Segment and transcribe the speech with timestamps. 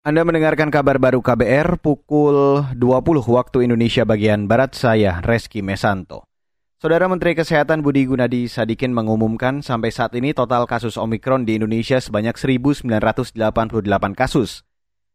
[0.00, 2.80] Anda mendengarkan kabar baru KBR pukul 20
[3.20, 6.24] waktu Indonesia bagian Barat saya, Reski Mesanto.
[6.80, 12.00] Saudara Menteri Kesehatan Budi Gunadi Sadikin mengumumkan sampai saat ini total kasus Omikron di Indonesia
[12.00, 12.88] sebanyak 1.988
[14.16, 14.64] kasus.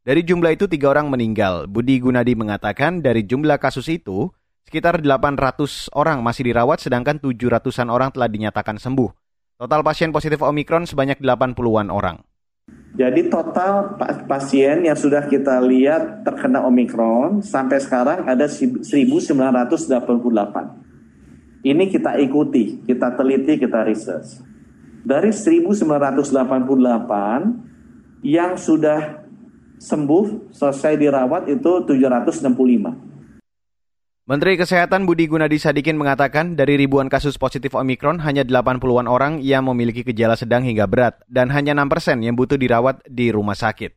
[0.06, 1.66] Dari jumlah itu tiga orang meninggal.
[1.66, 4.30] Budi Gunadi mengatakan dari jumlah kasus itu,
[4.70, 9.10] sekitar 800 orang masih dirawat sedangkan 700-an orang telah dinyatakan sembuh.
[9.58, 12.22] Total pasien positif Omikron sebanyak 80-an orang.
[12.96, 19.36] Jadi total pasien yang sudah kita lihat terkena Omikron sampai sekarang ada 1988.
[21.66, 24.40] Ini kita ikuti, kita teliti, kita research.
[25.04, 29.28] Dari 1988 yang sudah
[29.76, 33.15] sembuh selesai dirawat itu 765.
[34.26, 39.70] Menteri Kesehatan Budi Gunadi Sadikin mengatakan dari ribuan kasus positif Omikron hanya 80-an orang yang
[39.70, 43.94] memiliki gejala sedang hingga berat dan hanya 6 persen yang butuh dirawat di rumah sakit.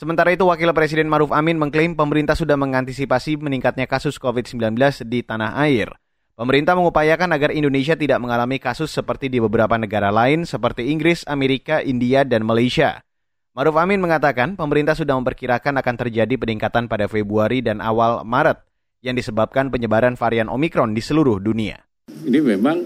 [0.00, 5.52] Sementara itu Wakil Presiden Maruf Amin mengklaim pemerintah sudah mengantisipasi meningkatnya kasus COVID-19 di tanah
[5.60, 5.92] air.
[6.40, 11.84] Pemerintah mengupayakan agar Indonesia tidak mengalami kasus seperti di beberapa negara lain seperti Inggris, Amerika,
[11.84, 13.04] India, dan Malaysia.
[13.52, 18.69] Maruf Amin mengatakan pemerintah sudah memperkirakan akan terjadi peningkatan pada Februari dan awal Maret
[19.00, 21.80] yang disebabkan penyebaran varian Omikron di seluruh dunia.
[22.10, 22.78] Ini memang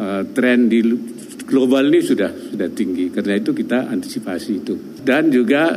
[0.00, 0.80] uh, tren di
[1.44, 4.74] global ini sudah sudah tinggi, karena itu kita antisipasi itu.
[5.04, 5.76] Dan juga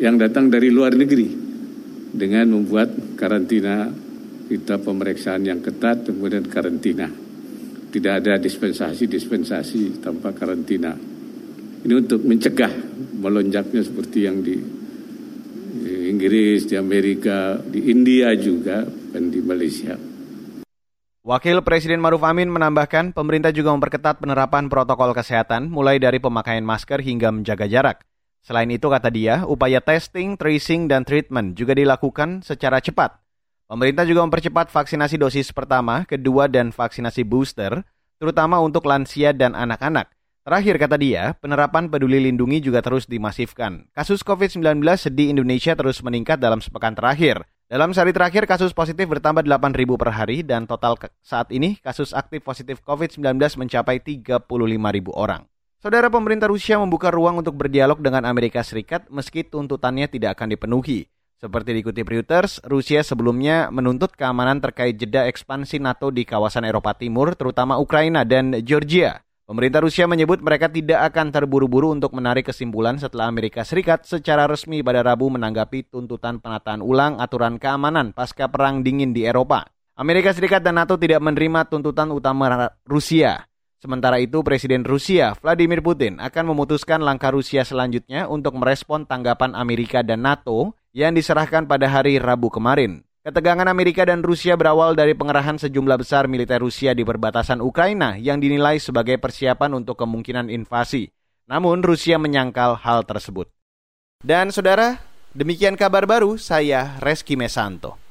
[0.00, 1.28] yang datang dari luar negeri
[2.16, 3.92] dengan membuat karantina
[4.48, 7.08] kita pemeriksaan yang ketat kemudian karantina.
[7.86, 10.92] Tidak ada dispensasi-dispensasi tanpa karantina.
[11.86, 12.72] Ini untuk mencegah
[13.20, 14.75] melonjaknya seperti yang di
[16.16, 20.00] Inggris, di Amerika, di India juga, dan di Malaysia.
[21.20, 27.04] Wakil Presiden Maruf Amin menambahkan pemerintah juga memperketat penerapan protokol kesehatan mulai dari pemakaian masker
[27.04, 28.00] hingga menjaga jarak.
[28.40, 33.20] Selain itu kata dia, upaya testing, tracing, dan treatment juga dilakukan secara cepat.
[33.68, 37.84] Pemerintah juga mempercepat vaksinasi dosis pertama, kedua, dan vaksinasi booster,
[38.16, 40.15] terutama untuk lansia dan anak-anak.
[40.46, 43.90] Terakhir kata dia, penerapan peduli lindungi juga terus dimasifkan.
[43.90, 44.78] Kasus COVID-19
[45.10, 47.42] di Indonesia terus meningkat dalam sepekan terakhir.
[47.66, 52.46] Dalam sehari terakhir, kasus positif bertambah 8.000 per hari dan total saat ini kasus aktif
[52.46, 53.26] positif COVID-19
[53.58, 54.46] mencapai 35.000
[55.18, 55.50] orang.
[55.82, 61.10] Saudara pemerintah Rusia membuka ruang untuk berdialog dengan Amerika Serikat meski tuntutannya tidak akan dipenuhi.
[61.42, 67.34] Seperti dikutip Reuters, Rusia sebelumnya menuntut keamanan terkait jeda ekspansi NATO di kawasan Eropa Timur,
[67.34, 69.25] terutama Ukraina dan Georgia.
[69.46, 74.82] Pemerintah Rusia menyebut mereka tidak akan terburu-buru untuk menarik kesimpulan setelah Amerika Serikat secara resmi
[74.82, 79.62] pada Rabu menanggapi tuntutan penataan ulang aturan keamanan pasca Perang Dingin di Eropa.
[79.94, 83.46] Amerika Serikat dan NATO tidak menerima tuntutan utama Rusia.
[83.78, 90.02] Sementara itu, Presiden Rusia Vladimir Putin akan memutuskan langkah Rusia selanjutnya untuk merespon tanggapan Amerika
[90.02, 93.05] dan NATO yang diserahkan pada hari Rabu kemarin.
[93.26, 98.38] Ketegangan Amerika dan Rusia berawal dari pengerahan sejumlah besar militer Rusia di perbatasan Ukraina yang
[98.38, 101.10] dinilai sebagai persiapan untuk kemungkinan invasi.
[101.50, 103.50] Namun Rusia menyangkal hal tersebut.
[104.22, 105.02] Dan saudara,
[105.34, 108.05] demikian kabar baru saya Reski Mesanto.